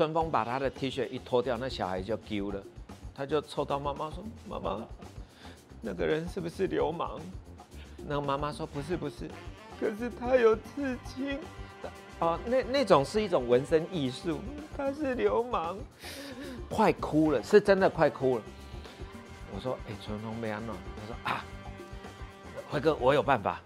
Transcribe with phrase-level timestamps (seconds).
[0.00, 2.62] 春风把他的 T 恤一脱掉，那小孩就丢了，
[3.14, 4.82] 他就凑到妈妈说：“妈妈，
[5.82, 7.20] 那个人是不是流氓？”
[8.08, 9.28] 那个妈妈说：“不是，不是，
[9.78, 11.38] 可是他有刺青。”
[12.18, 14.38] 哦，那那种是一种纹身艺术，
[14.74, 15.76] 他是流氓，
[16.70, 18.42] 快哭了，是真的快哭了。
[19.54, 21.44] 我说：“哎，春风没安诺。”他说：“啊，
[22.70, 23.60] 辉哥，我有办法。”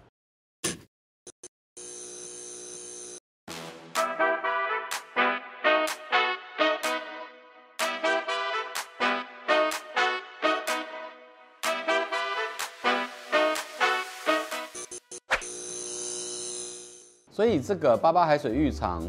[17.35, 19.03] 所以这个《八八海水浴场》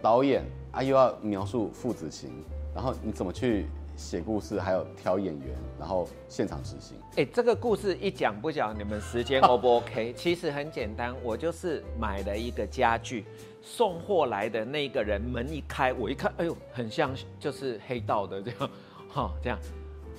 [0.00, 2.30] 导演啊，又要描述父子情，
[2.74, 3.66] 然后你怎么去
[3.98, 6.96] 写故事，还有挑演员，然后现场执行？
[7.16, 10.14] 哎，这个故事一讲不讲，你们时间 O 不 OK？
[10.14, 13.26] 其实很简单，我就是买了一个家具，
[13.60, 18.70] 送货来的那个人门一开，我一看，哎呦，很像就是黑道的这样，
[19.10, 19.58] 哈，这样，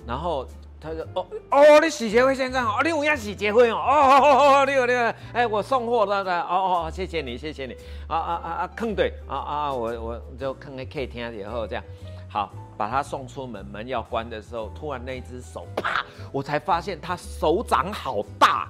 [0.05, 0.45] 然后。
[0.83, 7.73] 他说：“哦哦，你洗结婚先生哦，你有要洗结婚哦，哦哦哦，你有你有，哎，我送货的的，哦哦，谢谢你，谢谢你，
[8.07, 11.83] 啊啊啊啊，坑对，啊啊，我我就坑在客厅以后这样，
[12.29, 18.67] 好，把他送出门，门要关的时候，突然那一只手啪，我才发现他手掌好大，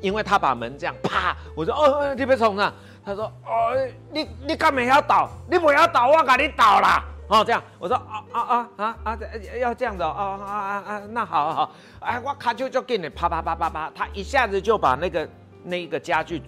[0.00, 2.72] 因为他把门这样啪，我说哦，你别冲啊，
[3.04, 3.76] 他说哦，
[4.10, 5.28] 你你干嘛要倒？
[5.46, 9.18] 你不要倒，我给你倒了。”哦，这样，我说啊啊啊啊啊，
[9.60, 15.28] 要这样子哦，啊啊啊啊，那好好，哎，我卡就就给你啪啪啪啪啪，他一下子就把那个
[15.62, 16.42] 那个家具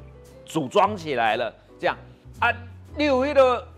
[0.44, 1.96] 组装起来了，这样
[2.40, 2.52] 啊，
[2.96, 3.68] 你有那个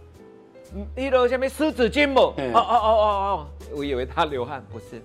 [0.96, 2.20] 那个什么湿纸巾不？
[2.20, 3.46] 哦哦哦哦哦，
[3.76, 5.02] 我以为他流汗，不是，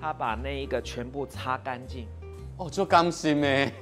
[0.00, 2.06] 他把那一个全部擦干净，
[2.56, 3.72] 哦，就甘心咩。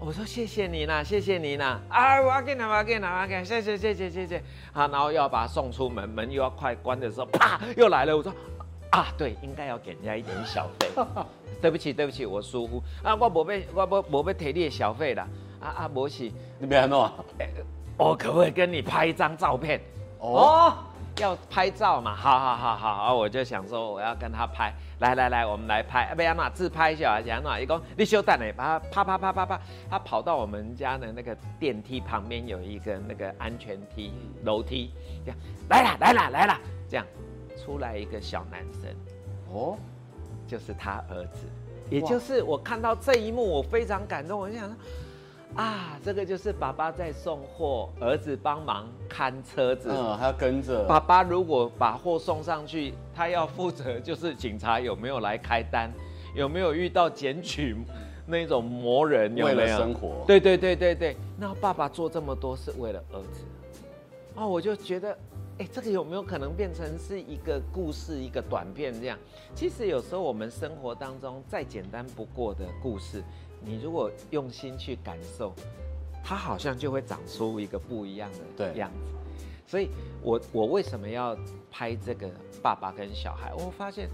[0.00, 1.80] 我说谢谢你啦，谢谢你啦！
[1.88, 4.42] 啊，我要给你，我要给你，我要给你，谢谢谢谢谢谢。
[4.72, 8.16] 好，然后又要把他送出门，门又要快关的时候，啪，又来了。
[8.16, 8.32] 我说
[8.90, 10.88] 啊，对，应该要给人家一点小费。
[11.60, 15.26] 对不起，对不起，我疏忽啊，我没被，我没没被提你的小费啦。
[15.60, 16.30] 啊啊，没事，
[16.60, 17.12] 你别弄啊。
[17.96, 19.80] 我可不可以跟你拍一张照片？
[20.20, 20.74] 哦。
[21.18, 22.14] 哦要拍照嘛？
[22.14, 26.14] 好好好好好，我就想说我要跟他拍，来来来，我们来拍。
[26.14, 34.12] 不要嘛，自拍一下，讲嘛，一共你休蛋呢，把他啪啪啪啪啪，他跑到我们家的那个电梯旁边有一个那个安全梯
[34.44, 34.92] 楼梯，
[35.24, 37.04] 这样来啦来啦来啦，这样
[37.56, 38.90] 出来一个小男生，
[39.52, 39.76] 哦，
[40.46, 41.46] 就是他儿子，
[41.90, 44.76] 也就是我看到这一幕，我非常感动，我就想说。
[45.54, 50.84] 啊，这个就是爸爸在送货，儿子帮忙看车子，嗯，还要跟着。
[50.84, 55.90] 爸爸如果把货送上去，他要负责就是警察有没有来开单，
[56.34, 57.76] 有没有遇到检举
[58.24, 59.56] 那种魔人，有没有？
[59.58, 60.24] 为了生活。
[60.26, 63.44] 对对对对对，那爸爸做这么多是为了儿子。
[64.36, 65.18] 哦，我就觉得，
[65.58, 69.18] 哎，这个有没有可能变成是一个故事，一个短片这样？
[69.56, 73.24] 其实有时候我们生活当中再简单不过的故事。
[73.60, 75.52] 你如果用心去感受，
[76.24, 79.12] 它好像就会长出一个不一样的样子。
[79.66, 79.90] 所以
[80.22, 81.36] 我我为什么要
[81.70, 82.30] 拍这个
[82.62, 83.52] 爸爸跟小孩？
[83.54, 84.08] 我发现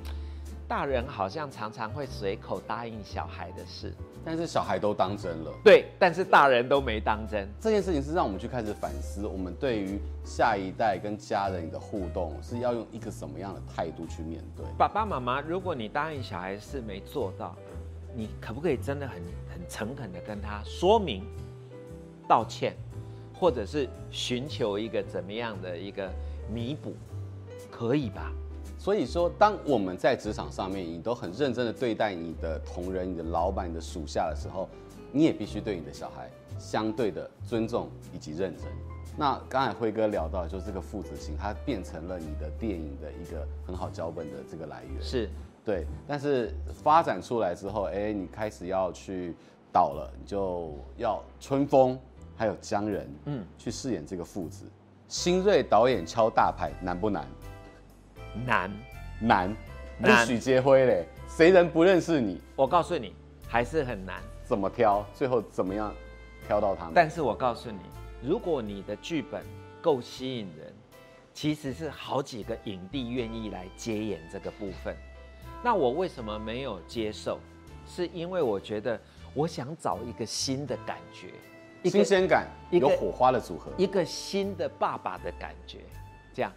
[0.66, 3.94] 大人好像常常会随口答应小孩的事，
[4.24, 5.52] 但是小孩都当真了。
[5.62, 7.48] 对，但是大人都没当真。
[7.60, 14.64] 这件事情是让我们去开始反思，我们对于下一代跟家人的互动是要用一个什么样的态度去面对？
[14.76, 17.54] 爸爸妈妈，如果你答应小孩是没做到。
[18.16, 21.24] 你可不可以真的很很诚恳的跟他说明、
[22.28, 22.76] 道歉，
[23.34, 26.10] 或者是寻求一个怎么样的一个
[26.52, 26.94] 弥补，
[27.70, 28.32] 可以吧？
[28.78, 34.68] 所以说，当我们在职场上面，你都很认真的对待你的同仁、你的老板、你的属下的时候，
[35.10, 38.66] 你也必须对你的小孩相对的尊重以及认真。
[39.16, 45.02] 那刚才辉哥聊到，就是这个父子情，它变成了你的电影的一个很好脚本的这个来源。
[45.02, 45.30] 是。
[45.64, 49.34] 对，但是发展出来之后，哎，你开始要去
[49.72, 51.98] 倒了，你就要春风
[52.36, 54.66] 还有江人，嗯，去饰演这个父子。
[55.08, 57.26] 新锐导演敲大牌难不难？
[58.44, 58.70] 难，
[59.20, 59.56] 难，
[60.02, 60.10] 不。
[60.26, 62.42] 许杰辉嘞，谁人不认识你？
[62.56, 63.14] 我告诉你，
[63.48, 64.20] 还是很难。
[64.44, 65.02] 怎么挑？
[65.14, 65.94] 最后怎么样
[66.46, 66.92] 挑到他们？
[66.94, 67.78] 但是我告诉你，
[68.22, 69.42] 如果你的剧本
[69.80, 70.70] 够吸引人，
[71.32, 74.94] 其实是好几个影帝愿意来接演这个部分。
[75.64, 77.40] 那我为什么没有接受？
[77.86, 79.00] 是因为我觉得
[79.32, 81.30] 我想找一个新的感觉，
[81.88, 85.78] 新鲜感，有火花的组合，一个新的爸爸的感觉，
[86.34, 86.52] 这样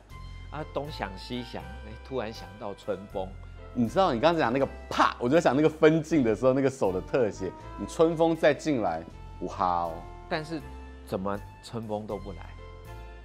[0.51, 3.25] 啊，东想西想，哎突然想到春风。
[3.74, 7.50] 你知道你刚才讲那个啪，我就想那个分镜的时候，那个手的特写，
[7.80, 9.01] 你春风再进来，
[9.39, 9.94] 哇哦！
[10.27, 10.62] 但是
[11.06, 12.39] 怎么春风都不来？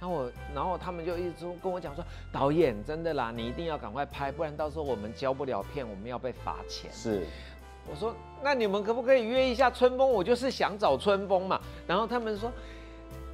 [0.03, 6.91] 然后我，然后他们就一直跟我讲说，导演真的啦，你一定要赶快拍，不然到时候我们交不了片，我们要被罚钱。
[6.91, 7.25] 是，
[7.89, 8.13] 我说
[8.43, 10.11] 那你们可不可以约一下春风？
[10.11, 11.57] 我就是想找春风嘛。
[11.87, 12.51] 然后他们说，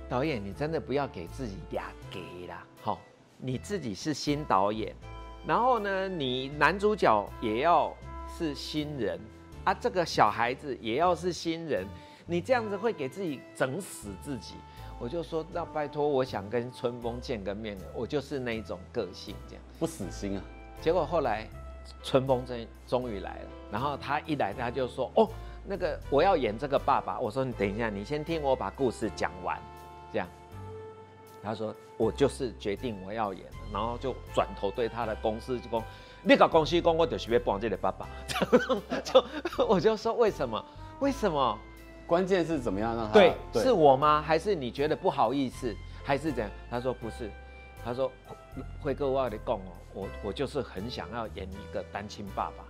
[0.08, 3.02] 导演你真的不要给自己压给啦，好，
[3.40, 4.96] 你自己是新导演，
[5.48, 7.92] 然后呢，你男主角也要
[8.38, 9.20] 是新人
[9.64, 11.84] 啊，这个小孩子也要是新人，
[12.28, 14.54] 你这样子会给自己整死自己。
[15.00, 20.44] 我就说，那拜托，我想跟春风见个面的，我就是那一种个性，这样不死心啊。
[20.82, 21.48] 结果后来，
[22.04, 25.30] 春风真终于来了，然后他一来，他就说，哦，
[25.66, 27.18] 那个我要演这个爸爸。
[27.18, 29.58] 我说你等一下，你先听我把故事讲完，
[30.12, 30.28] 这样。
[31.42, 35.82] 他说我就是决定我要演，然后就转头对他的公司就说，
[36.24, 38.06] 那个公司讲我就是要帮这个爸爸，
[39.02, 39.26] 就
[39.66, 40.66] 我就说为什么？
[41.00, 41.58] 为什么？
[42.10, 44.20] 关键是怎么样让他对，对是我吗？
[44.20, 45.76] 还是你觉得不好意思？
[46.04, 46.52] 还是怎样？
[46.68, 47.30] 他说不是，
[47.86, 48.12] 他说
[48.82, 49.62] 辉哥我跟你讲哦，
[49.94, 52.66] 我我就是很想要演一个单亲爸爸，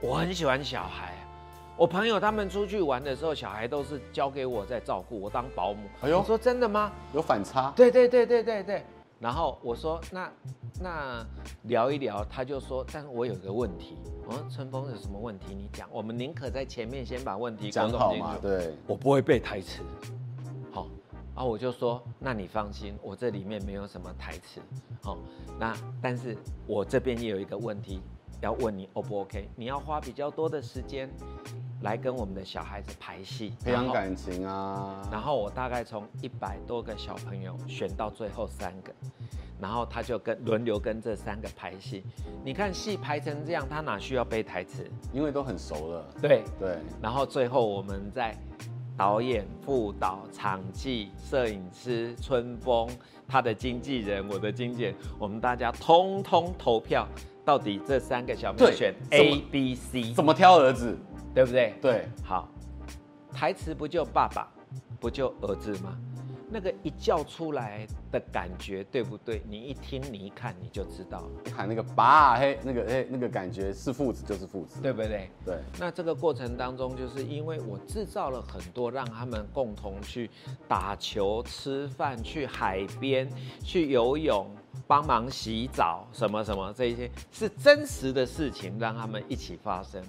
[0.00, 1.14] 我很喜欢小孩，
[1.76, 5.88] 我朋友他们出去玩的时候，小孩都是交给我在照顾，我当保姆。
[6.02, 6.90] 哎呦，我说真的吗？
[7.12, 7.72] 有反差？
[7.76, 8.84] 对对对对对对。
[9.24, 10.30] 然后我说那
[10.78, 11.26] 那
[11.62, 13.96] 聊一聊，他就说，但是我有个问题。
[14.26, 15.54] 我说春风有什么问题？
[15.54, 18.36] 你讲，我们宁可在前面先把问题讲好嘛。
[18.36, 19.80] 对，我不会背台词。
[20.70, 20.88] 好，
[21.34, 24.60] 然后我就说，那你放心，我这里面没有什么台词。
[25.00, 25.16] 好，
[25.58, 26.36] 那但是
[26.66, 28.02] 我这边也有一个问题
[28.42, 29.48] 要问你，O 不 OK？
[29.56, 31.08] 你要花比较多的时间
[31.84, 35.06] 来跟我们的小孩子排戏，培养感情啊。
[35.12, 38.92] 然后我大概从一百多个小朋友选到最后三个。
[39.60, 42.02] 然后他就跟轮流跟这三个排戏，
[42.44, 44.90] 你看戏排成这样，他哪需要背台词？
[45.12, 46.04] 因为都很熟了。
[46.20, 46.78] 对对。
[47.00, 48.36] 然后最后我们在
[48.96, 52.88] 导演、副导、场记、摄影师、春风、
[53.28, 57.06] 他的经纪人、我的经纪人，我们大家通通投票，
[57.44, 60.98] 到底这三个小朋友选 A、B、C，怎么挑儿子？
[61.34, 61.74] 对不对？
[61.82, 62.08] 对。
[62.22, 62.48] 好，
[63.32, 64.48] 台词不就爸爸，
[65.00, 65.98] 不就儿子吗？
[66.50, 69.42] 那个一叫出来的感觉对不对？
[69.48, 71.30] 你一听你一看你就知道了。
[71.44, 75.28] 你喊那个爸嘿，那个嘿，那个感觉是父子就是父子，对不对？
[75.44, 75.58] 对。
[75.80, 80.30] 那这个过程当中，就是因为我制造了很多让他们共同去
[80.68, 83.28] 打球、吃饭、去海边、
[83.64, 84.48] 去游泳、
[84.86, 90.00] 帮忙洗澡什么什么这些是真实的事情，让他们一起发生。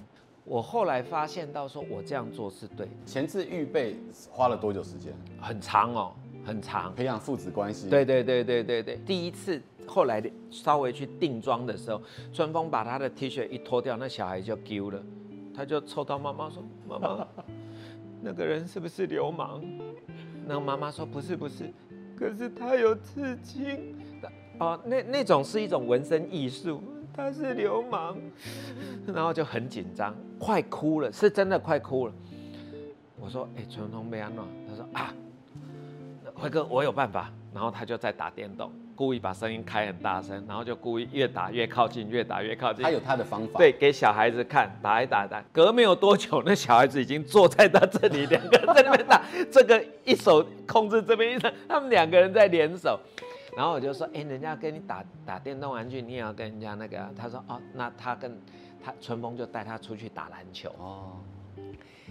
[0.46, 2.88] 我后来发现到说，我这样做是对。
[3.04, 3.96] 前置预备
[4.30, 5.12] 花了多久时间？
[5.40, 6.12] 很长哦。
[6.44, 7.90] 很长，培养父子关系。
[7.90, 12.00] 对对对对对对，第一次后来稍微去定妆的时候，
[12.32, 15.02] 春风把他的 T 恤一脱掉，那小孩就丢了，
[15.52, 17.26] 他就凑到妈妈说：“妈妈，
[18.22, 19.60] 那个人是不是流氓？”
[20.46, 21.64] 那个妈妈说：“不是不是，
[22.16, 23.96] 可是他有刺青。”
[24.60, 26.80] 哦，那那种是一种纹身艺术，
[27.16, 28.16] 他是流氓，
[29.06, 32.12] 然后就很紧张，快哭了，是真的快哭了。
[33.18, 35.14] 我说：“哎，春风没安诺。”他说：“啊。”
[36.34, 37.32] 辉哥，我有办法。
[37.54, 42.84] 然后他就在打电动，故意把声音开很大声，然后就故意越打越靠近，越打越靠近。
[42.84, 43.58] 他有他的方法。
[43.58, 45.42] 对，给小孩子看，打一打打。
[45.50, 49.22] 隔没有多久，那小孩子已经坐在他这里，两个人在那边打。
[49.50, 53.00] 这个一手控制这边，一手他们两个人在联手。
[53.56, 57.10] 然后我就说，哎，人家跟你打打电动玩具，你也要跟人家那个。
[57.16, 58.38] 他说，哦，那他跟
[58.84, 60.68] 他春风就带他出去打篮球。
[60.78, 61.16] 哦。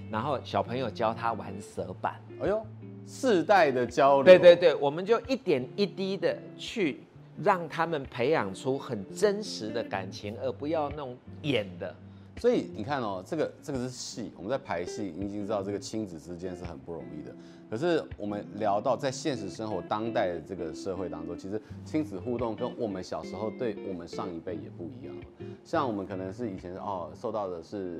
[0.09, 2.19] 然后小朋友教他玩蛇板。
[2.41, 2.65] 哎呦。
[3.07, 7.03] 世代的交流，对对对，我们就一点一滴的去
[7.43, 11.95] 让他们培养出很真实的感情，而不要那种演的。
[12.37, 17.35] 所以你看哦，这个这个是戏，我们在排戏，你已经知道这个亲子之间是很不容易的。
[17.69, 25.15] 可是我们聊到在现实生活、当代的这个社会当中，其实亲子互动跟我们小时候对我们上一辈也不一样。
[25.63, 27.99] 像我们可能是以前哦，受到的是。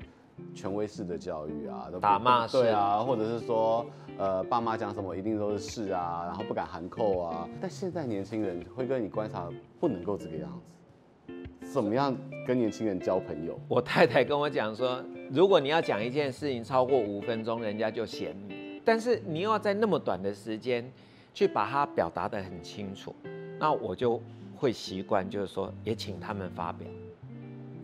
[0.53, 3.85] 权威式的教育啊，都打骂式，对啊，或者是说，
[4.17, 7.47] 呃，爸妈讲什么一定都是是啊，然后不敢含扣啊。
[7.61, 9.49] 但现在年轻人会跟你观察，
[9.79, 11.33] 不能够这个样子。
[11.71, 12.13] 怎么样
[12.45, 13.59] 跟年轻人交朋友？
[13.67, 18.81] 我太太跟我讲说，如果你要讲一件事情超过五分钟，人家就嫌你。
[18.85, 20.89] 但是你又要在那么短的时间
[21.33, 23.15] 去把它表达得很清楚，
[23.59, 24.21] 那我就
[24.55, 26.87] 会习惯，就是说也请他们发表，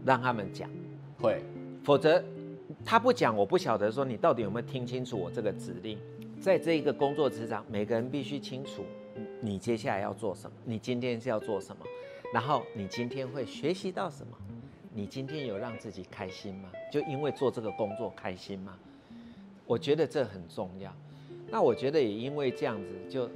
[0.06, 0.70] 让他们讲，
[1.20, 1.41] 会，
[1.84, 2.24] 否则。
[2.86, 6.00] 他不讲，我不晓得说你到底有没有听清楚我这个指令。
[6.39, 8.84] 在这一个工作职场，每个人必须清楚
[9.41, 11.86] 你接下来要做什么，你今天是要做什么，
[12.34, 14.36] 然后你今天会学习到什么，
[14.94, 16.70] 你今天有让自己开心吗？
[16.92, 18.78] 就因为做这个工作开心吗？
[19.66, 20.94] 我觉得这很重要。
[21.50, 23.30] 那我觉得也因为这样子，就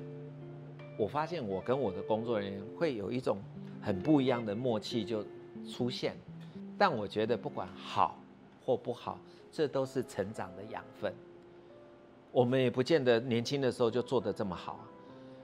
[0.97, 3.37] 我发现我跟我的工作人员会有一种
[3.81, 5.25] 很不一样的默契就
[5.69, 6.15] 出现。
[6.77, 8.17] 但我觉得不管好
[8.65, 9.17] 或不好，
[9.51, 11.13] 这都是成长的养分。
[12.33, 14.73] 我们也不见得年轻的时候就做得这么好。
[14.73, 14.87] 啊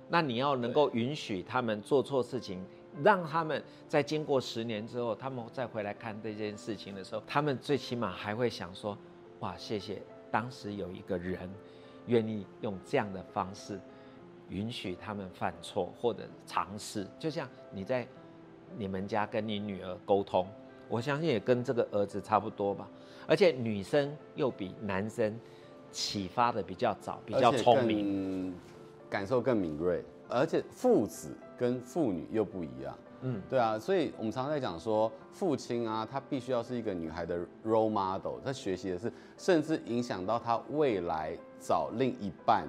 [0.09, 2.61] 那你要能够允许他们做错事情，
[3.03, 8.97] 让他们在经过十年之后，他们再回来看这件事情的时候，他们最起码还会想说：
[9.39, 11.49] 哇，谢谢当时有一个人
[12.07, 13.79] 愿意用这样的方式
[14.49, 17.07] 允许他们犯错或者尝试。
[17.17, 18.07] 就像你在
[18.77, 20.47] 你们家跟你女儿沟通。
[20.89, 22.85] 我相信也跟这个儿子差不多吧，
[23.25, 25.39] 而且女生又比男生
[25.89, 28.53] 启发的比较早，比较聪明，
[29.09, 32.97] 感受更敏锐，而且父子跟妇女又不一样。
[33.21, 42.65] 嗯，对啊，所以我们常常在讲说，父亲啊，他必须要是一个女孩的 role model，他学习的是，甚至影响到他未来找另一半。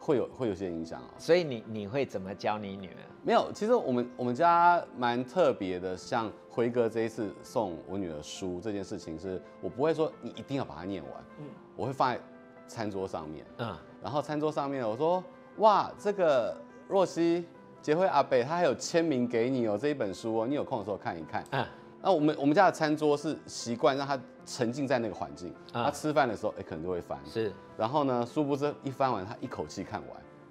[0.00, 3.02] 会有会有些影响哦，所以你你会怎么教你女儿？
[3.22, 11.44] 没有，其实我们我们家蛮特别的，像辉哥这一次送我女儿书这件事情，是我不会说你一定要把它念完，嗯，
[11.76, 12.20] 我会放在
[12.66, 15.22] 餐桌上面，嗯，然后餐桌上面我说，
[15.56, 16.56] 哇，这个
[16.88, 17.44] 若曦
[17.82, 21.64] 结辉阿北他还有签名给你哦，这一本书哦，你有空的时候看一看，嗯。
[22.00, 24.16] 那我们我们家的餐桌是习惯让他
[24.46, 27.18] 沉浸在那个环境，啊、他吃饭的时候，哎、欸，可能就会翻。
[27.26, 27.52] 是。
[27.76, 30.10] 然后呢，殊不知一翻完，他一口气看完，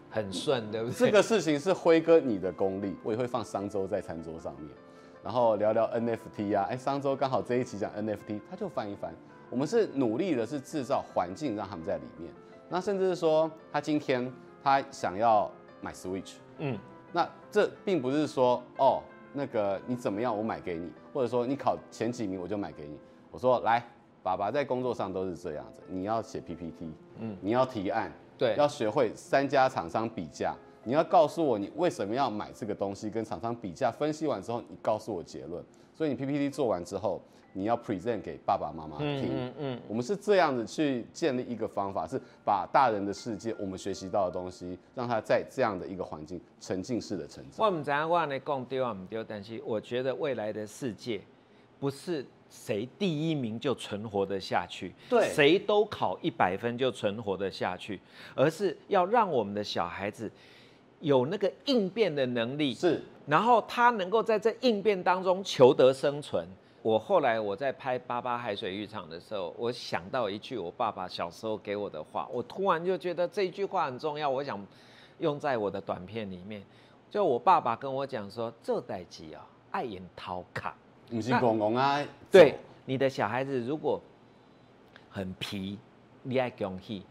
[0.10, 0.94] 很顺，对不对？
[0.94, 4.70] 这个事情是辉哥你的功力，我也会放商周在餐桌上面，
[5.24, 9.14] 然后聊聊 NFT 啊，哎、欸，商周刚好这一期讲 NFT，他就翻一翻。
[9.50, 12.30] 我们是努力的是制造环境让他们在里面，
[12.68, 14.30] 那甚至是说他今天
[14.62, 16.78] 他想要买 Switch，嗯，
[17.18, 19.02] 那这并不是说哦。
[19.34, 22.98] 那个你怎么样，我买给你，或者说你考前几名，我就买给你。
[23.30, 23.84] 我说来，
[24.24, 35.64] 爸爸在工作上都是这样子，你要写 PPT，嗯，你要提案，对，要学会三家厂商比价，你要告诉我你为什么要买这个东西，跟厂商比价，分析完之后，你告诉我结论。
[35.98, 37.20] 所以你 PPT 做完之后。
[37.54, 47.66] 你要 present 给爸爸妈妈听，嗯嗯，我们是这样子去建立一个方法，是把大人的世界，我们学习到的东西，让他在这样的一个环境沉浸式的成长。
[47.66, 51.20] 我不知道我跟你讲对啊，不丢，但是我觉得未来的世界，
[51.80, 58.00] 不是谁第一名就存活得下去，对，谁都考一百分就存活得下去，
[58.36, 60.32] 而是要让我们的小孩子
[61.00, 66.48] 有那个应变的能力，是，然后他能够在这应变当中求得生存。
[66.82, 74.66] 我后来我在拍《八八海水浴场》的时候，我想到一句我爸爸小时候给我的话，我突然就觉得这句话很重要，我想
[75.20, 76.64] 用在我的短片里面。
[77.10, 80.76] 就我爸爸跟我讲说：“这代机啊，爱演逃卡，
[81.10, 84.00] 不是公公啊。”对，你的小孩子如果
[85.10, 85.78] 很皮，
[86.24, 87.04] 你爱恭喜，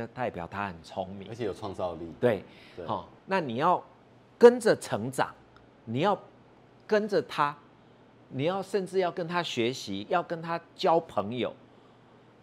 [0.00, 2.12] 这代表他很聪明，而且有创造力。
[2.20, 2.42] 对，
[2.86, 3.82] 好，那你要
[4.38, 5.34] 跟着成长，
[5.84, 6.18] 你要
[6.86, 7.56] 跟着他。
[8.32, 11.52] 你要甚至要跟他学习，要跟他交朋友。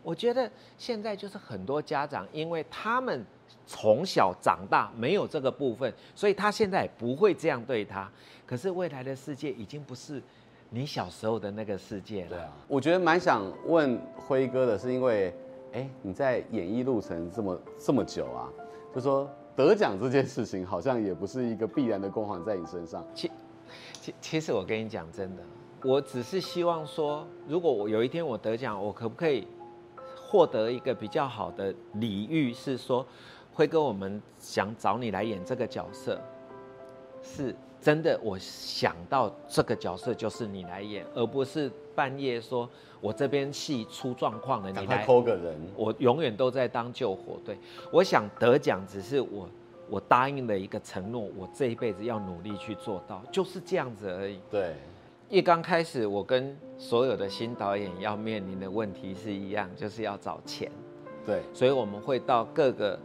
[0.04, 3.26] 我觉得现在就是很多家长，因为他们
[3.66, 8.12] 从小长大没有这个部分，所以他现在也不会这样对他。
[8.46, 10.22] 可是未来的世界已经不是
[10.72, 12.30] 你小时候的那个世界了。
[12.32, 15.34] 对啊，我觉得蛮想问辉哥的是，因为
[15.74, 18.50] 哎，你在演艺路程这么这么久啊，
[18.93, 23.05] 就说得奖这件事情好像也不是一个必然的光环在你身上。
[23.13, 23.31] 其
[24.01, 25.43] 其其实我跟你讲真的。
[25.83, 29.47] 我只是希望说，如果我有一天我得奖，我可不可以
[30.15, 32.51] 获得一个比较好的礼遇？
[32.51, 33.05] 是说，
[33.53, 36.19] 辉哥，我们想找你来演这个角色，
[37.27, 38.19] 是真的。
[38.24, 42.69] 我想到这个角色就是你来演，而不是半夜说
[43.01, 45.55] 我这边戏出状况了，你来 call 个人。
[45.75, 47.57] 我永远都在当救火队。
[47.91, 49.50] 我想得奖，只是我
[49.89, 54.39] 我答应了一个承诺，我这一辈子要努力去做到，就是这样子而已。
[54.50, 54.74] 对。
[55.29, 60.72] 一刚开始，我跟所有的新导演要面临的问题是一样，就是要找钱。
[61.25, 63.00] 对，所以我们会到各个，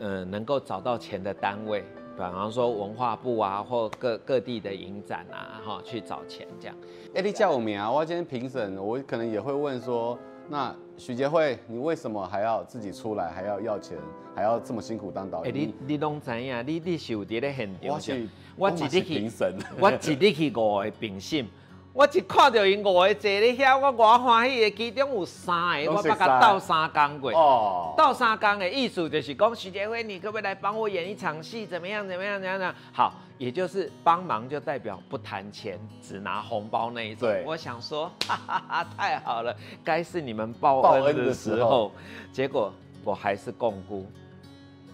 [0.00, 1.84] 呃，能够找到钱的单位，
[2.28, 6.76] 比方说文化部啊，或各各地的影展啊，哈，去找钱这样。
[7.14, 13.96] 哎，你叫我名啊，我今天评审，我可能也会问说，那许杰慧，你为什么还要自己出来，还要要钱，
[14.34, 15.54] 还要这么辛苦当导演？
[15.54, 19.30] 哎，你你拢知影，你你是有伫咧现场，我是我自己去，
[19.78, 21.46] 我自己去五个评审。
[21.92, 27.32] 我一看到因五个坐咧遐，我偌欢喜的，其中有三个我把他斗三工过。
[27.32, 27.94] 哦。
[27.96, 31.66] 斗三工的意思就是讲，徐杰辉，你可不可以来帮我演一场戏？
[31.66, 32.06] 怎么样？
[32.06, 32.40] 怎么样？
[32.40, 32.74] 怎么样？
[32.92, 37.28] 好，也就是帮忙就代表不谈钱，只拿红包那一种。
[37.28, 37.42] 对。
[37.44, 41.56] 我想说，哈哈哈，太好了，该是你们报恩的时候。
[41.56, 41.92] 时候
[42.32, 44.06] 结果我还是摃龟，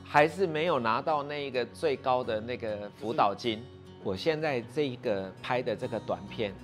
[0.02, 3.62] 还是没有拿到那一个最高的那个辅导金。
[4.02, 6.54] 我现在这一个拍的这个短片，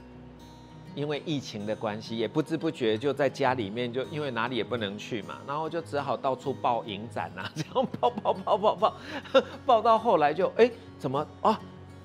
[0.95, 8.95] 因为疫情的关系，也不知不觉就在家里面，就因为哪里也不能去嘛，然后就只好到处报影展啊， 这样报报报报报，
[9.65, 11.59] 报到后来就哎，怎么啊？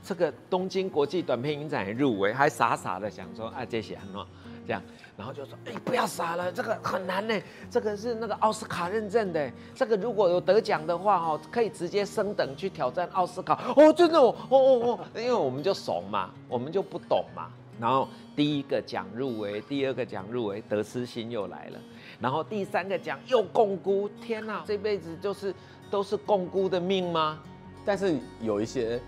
[0.04, 4.26] 这个东京国际短片影展入围，还傻傻的想说啊，这些很好，
[4.66, 4.82] 这样，
[5.18, 7.38] 然后就说哎，不要傻了，这个很难呢，
[7.70, 21.80] 这个是那个奥斯卡认证的，这个如果有得奖的话哦，可以直接升等去挑战奥斯卡哦，真的哦哦哦，因为我们就怂嘛，我们就不懂嘛，然后第一个奖入围，第二个奖入围，得失心又来了，
[22.20, 25.54] 然后第三个奖又共估，天哪，这辈子就是
[25.90, 27.40] 都是共估的命吗？
[27.86, 29.00] 但是有一些。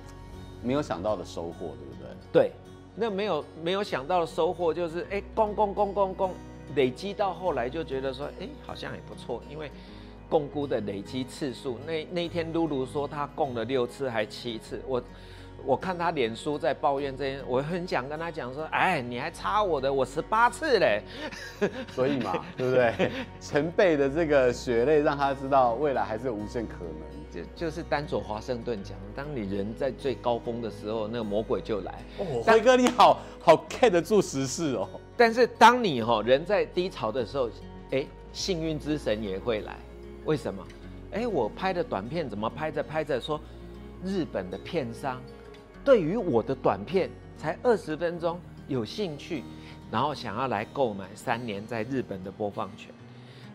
[0.61, 2.09] 没有想到的收获，对不对？
[2.33, 2.51] 对，
[2.93, 6.33] 那没有没有想到的收获就是，哎，供供供供供，
[6.75, 9.71] 累积到后来就觉得说，哎，好像也不错，因为
[10.27, 15.01] 共估的累积次数，那那一天露露说她共了六次还七次，我
[15.65, 21.01] 我看他脸书在抱怨这些，我很想跟他讲说，哎，你还差我的，我十八次嘞，
[21.93, 23.11] 所以嘛， 对不对？
[23.39, 27.19] 前辈的这个血泪让他知道未来还是有无限可能。
[27.29, 31.93] 就就是丹佐华盛顿讲，当你人在最高峰的时候，那个魔鬼就来。
[32.17, 34.89] 哦，辉哥你好好 get 得住时事哦。
[35.15, 37.47] 但是当你哈人在低潮的时候，
[37.91, 39.75] 哎，幸运之神也会来。
[40.25, 40.65] 为什么？
[41.11, 43.39] 哎，我拍的短片怎么拍着拍着说，
[44.03, 45.21] 日本的片商
[45.83, 49.43] 对于我的短片才二十分钟有兴趣，
[49.91, 52.91] 然后想要来购买三年在日本的播放权。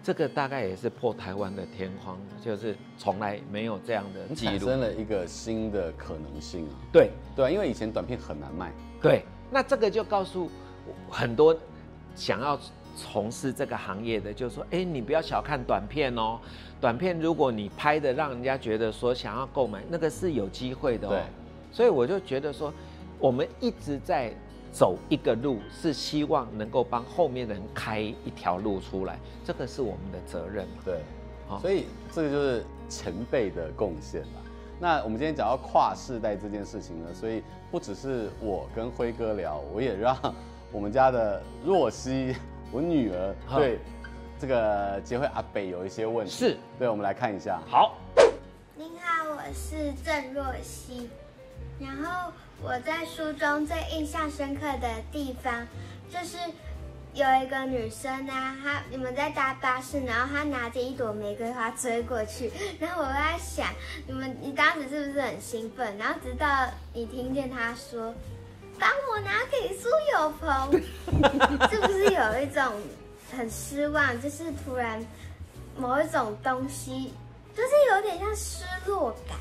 [0.02, 6.76] 这个大概也是破台湾的天荒，就是从来没有这样的记录，产生了一个新的可能性啊。
[6.92, 8.70] 对对啊，因为以前短片很难卖。
[9.00, 10.50] 对，那这个就告诉
[11.08, 11.56] 很多
[12.14, 12.58] 想要
[12.96, 16.38] 从事这个行业的，就是说，哎，你不要小看短片哦。
[16.82, 21.18] 短片如果你拍的让人家觉得说想要购买，那个是有机会的哦。
[21.74, 21.76] 对。
[21.76, 22.72] 所以我就觉得说，
[23.18, 24.32] 我们一直在。
[24.76, 30.82] 走一个路是希望能够帮后面的人开一条路出来，这个是我们的责任嘛。
[30.84, 30.98] 对，
[31.46, 34.42] 好，所以这个就是前辈的贡献吧。
[34.80, 40.18] 那我们今天讲到跨世代这件事情呢，所以不只是我跟辉哥聊，我也让
[40.72, 42.34] 我们家的若曦，
[42.72, 43.78] 我女儿对
[44.40, 46.32] 这个结婚阿北有一些问题。
[46.32, 47.60] 是，对，我们来看一下。
[47.68, 47.96] 好，
[48.74, 51.08] 您好，我是郑若曦，
[51.78, 52.32] 然后。
[52.62, 55.66] 我在书中最印象深刻的地方，
[56.08, 56.38] 就是
[57.12, 63.66] 有一个女生啊，她你们在搭巴士，然后她拿着一朵玫瑰花追过去，然后我在想，
[64.06, 65.98] 你们你当时是不是很兴奋？
[65.98, 68.14] 然后直到你听见她说，
[68.78, 70.72] 帮我拿给苏有朋，
[71.70, 72.64] 是不是有一种
[73.36, 74.18] 很失望？
[74.22, 75.04] 就是突然
[75.76, 77.12] 某一种东西，
[77.54, 79.36] 就是有点像失落感。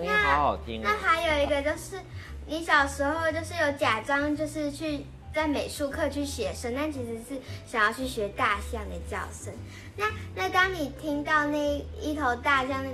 [0.00, 0.58] 那。
[0.82, 2.00] 那还有一个就是。
[2.48, 5.04] 你小时候就是有假装就是去
[5.34, 9.52] 在美术课去写生，但其实是想要去学大象的叫声。
[9.96, 12.84] 那那当你听到那一头大象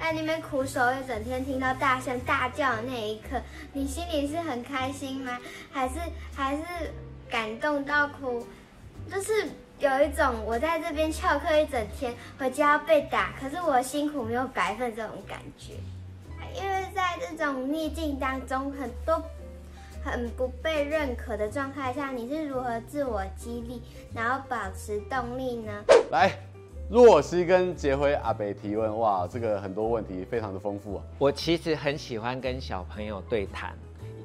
[0.00, 3.40] 在那边苦守一整天，听到大象大叫的那一刻，
[3.72, 5.38] 你心里是很开心吗？
[5.70, 5.94] 还是
[6.34, 6.62] 还是
[7.30, 8.44] 感动到哭？
[9.08, 9.46] 就是
[9.78, 15.74] 有一种我在这边翘课一整天，回家要被打，可是我辛苦没有白费这种感觉。
[16.54, 19.22] 因为在这种逆境当中，很多
[20.04, 23.82] 很不被认可的状态下，你是如何自我激励，
[24.14, 25.72] 然后保持动力呢？
[26.10, 26.32] 来，
[26.90, 31.02] 若曦跟杰辉阿北提问，哇，这个很多问题非常的丰富啊。
[31.18, 33.74] 我其实很喜欢跟小朋友对谈，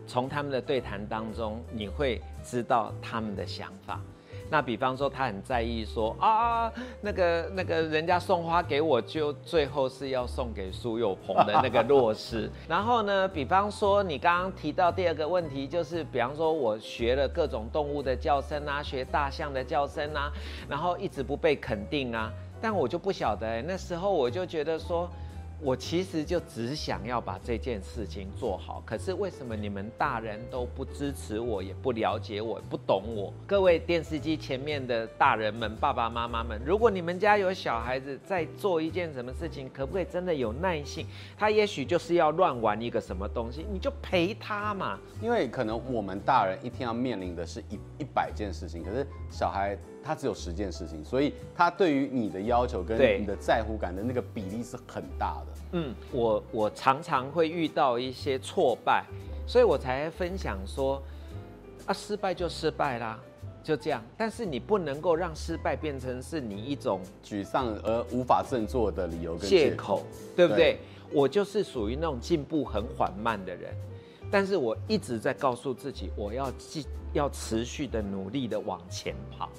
[0.07, 4.01] 从他们的对谈当中，你会知道他们的想法。
[4.49, 12.49] 那比方说，他很在意说啊，那个那个人家送花给我，就最后是要送给苏有朋的那个若曦。
[12.67, 20.31] 然后呢，比方说你刚刚提到第二个问题，就是比方说我学了各种动物的叫声啊，学大象的叫声啊，
[20.69, 22.31] 然后一直不被肯定啊，
[22.61, 25.09] 但我就不晓得欸，那时候我就觉得说。
[25.59, 33.33] 我其实就只想要把这件事情做好，可是为什么你们大人都不支持我，也不了解我，不懂我？
[33.47, 41.07] 各位电视机前面的大人们、爸爸妈妈们，如果你们家有小孩子在做一件什么事情，可不可以真的有耐性？
[41.35, 44.99] 他也许就是要乱玩一个什么东西，你就陪他嘛。
[45.21, 49.77] 因为可能我们大人一天要面临的是一一百件事情，可是小孩。
[50.07, 55.47] 他只有十件事情，所以他对于你的要求跟你的在乎感的那个比例是很大的。
[55.73, 59.03] 嗯，我我常常会遇到一些挫败，
[59.45, 61.03] 所以我才分享说，
[61.85, 63.19] 啊，失败就失败啦，
[63.61, 64.01] 就这样。
[64.15, 70.03] 但是你不能够让失败变成是你一种沮丧而无法振作的理由跟借口，
[70.37, 70.73] 对不对？
[70.73, 70.79] 对
[71.11, 73.75] 我就是属于那种进步很缓慢的人，
[74.31, 79.49] 但是我一直在告诉自己，我要继要持续的努力的往前跑。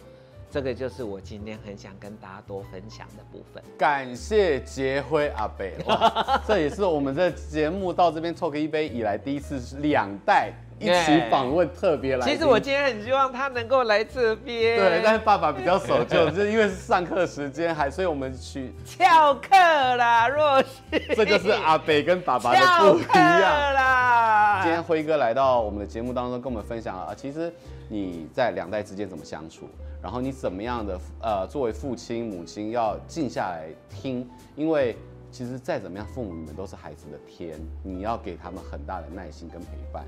[0.51, 3.63] 这个就是我今天很想跟大家多分享的部分。
[3.77, 12.35] 感谢杰辉阿伯，哇，这也是我们这节目到这边凑个一杯以来第一次两代一起访问特别来宾。
[12.35, 20.69] 其实我今天很希望他能够来这边，对，但是爸爸比较守旧，就是因为是上课时间还，所以我们去翘课啦，若曦。
[21.17, 22.59] 这就是阿北跟爸爸的
[22.93, 24.61] 不一样啦。
[24.63, 27.53] 今天辉哥来到我们的节目当中，跟我们分享了啊，其实
[27.89, 29.69] 你在两代之间怎么相处？
[30.01, 34.97] 然后你怎么样的呃，作为父亲母亲要静下来听，因为
[35.33, 40.05] 其实再怎么样，父母你们都是孩子的天，你要给他们很大的耐心跟陪伴。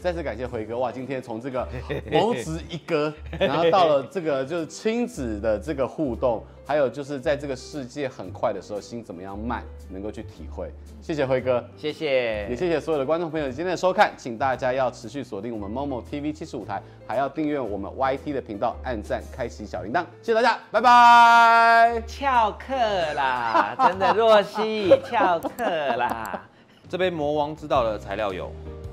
[0.00, 0.92] 再次感谢辉哥哇！
[0.92, 1.66] 今天从这个
[2.12, 10.70] 母子一哥，然后到了这个就是亲子的这个互动，还有就是在这个世界很快的时候，心怎么样慢能够去体会。
[11.02, 22.00] 谢谢辉哥，谢谢，也谢谢所有的观众朋友今天的收看，请大家要持续锁定我们 MOMO TV 七十五台，还要订阅我们 YT 的频道，按赞，开启小铃铛，谢谢大家，拜拜。
[22.06, 22.74] 翘课
[23.14, 25.64] 啦，真的若曦翘课
[25.96, 26.46] 啦。
[26.88, 28.46] 这杯魔王知道的材料有，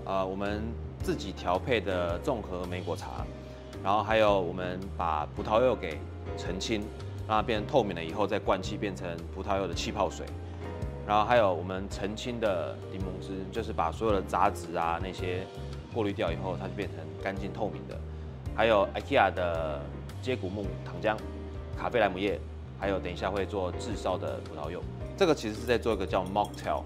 [0.03, 0.84] 啊、呃，我们。
[1.05, 3.23] 自己调配的综合莓果茶，
[3.83, 5.99] 然后还有我们把葡萄柚给
[6.35, 6.81] 澄清，
[7.27, 10.25] 让它变成透明了以后再灌气变成葡萄柚的气泡水，
[11.05, 15.45] 然后还有我们澄清的柠檬汁，就是把所有的杂质啊那些
[15.93, 17.95] 过滤掉以后，它就变成干净透明的。
[18.55, 19.79] 还有 IKEA 的
[20.23, 21.15] 接骨木糖浆、
[21.77, 22.39] 卡菲莱姆液，
[22.79, 24.81] 还有等一下会做炙烧的葡萄柚。
[25.15, 26.81] 这个其实是在做一个叫 Mocktail。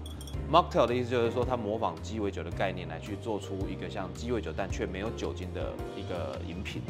[0.50, 6.82] Mocktail 的意思就是说，它模仿鸡尾酒的概念来去做出一个像鸡尾酒但却没有酒精的一个饮品。